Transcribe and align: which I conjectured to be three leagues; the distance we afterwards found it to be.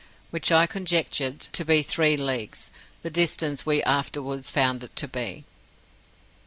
which 0.31 0.51
I 0.51 0.65
conjectured 0.65 1.41
to 1.41 1.63
be 1.63 1.83
three 1.83 2.17
leagues; 2.17 2.71
the 3.03 3.11
distance 3.11 3.67
we 3.67 3.83
afterwards 3.83 4.49
found 4.49 4.83
it 4.83 4.95
to 4.95 5.07
be. 5.07 5.45